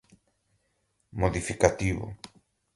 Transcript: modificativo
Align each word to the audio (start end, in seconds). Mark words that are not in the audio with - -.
modificativo 1.21 2.17